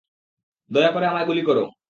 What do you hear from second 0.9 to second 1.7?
করে আমায় গুলি করো!